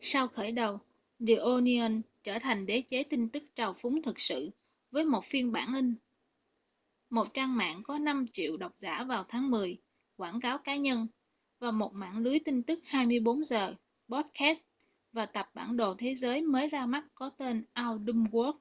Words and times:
sau 0.00 0.28
khởi 0.28 0.52
đầu 0.52 0.78
the 1.28 1.34
onion 1.34 2.02
trở 2.24 2.38
thành 2.38 2.66
đế 2.66 2.82
chế 2.88 3.02
tin 3.10 3.28
tức 3.28 3.42
trào 3.54 3.74
phúng 3.74 4.02
thực 4.02 4.20
sự 4.20 4.50
với 4.90 5.04
một 5.04 5.24
phiên 5.24 5.52
bản 5.52 5.74
in 5.74 5.94
một 7.10 7.28
trang 7.34 7.56
mạng 7.56 7.80
có 7.84 7.96
5.000.000 7.96 8.56
độc 8.56 8.74
giả 8.78 9.04
vào 9.08 9.24
tháng 9.28 9.50
mười 9.50 9.78
quảng 10.16 10.40
cáo 10.40 10.58
cá 10.58 10.76
nhân 10.76 11.06
và 11.58 11.70
một 11.70 11.94
mạng 11.94 12.18
lưới 12.18 12.38
tin 12.44 12.62
tức 12.62 12.80
24 12.86 13.44
giờ 13.44 13.74
podcast 14.08 14.58
và 15.12 15.26
tập 15.26 15.50
bản 15.54 15.76
đồ 15.76 15.94
thế 15.98 16.14
giới 16.14 16.42
mới 16.42 16.68
ra 16.68 16.86
mắt 16.86 17.04
có 17.14 17.30
tên 17.30 17.58
our 17.88 18.00
dumb 18.06 18.28
world 18.34 18.52